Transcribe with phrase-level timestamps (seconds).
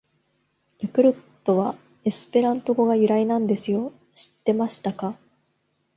[0.79, 1.13] 「ヤクル
[1.43, 3.93] ト」はエスペラント語が由来なんですよ！
[4.15, 5.15] 知ってましたか！！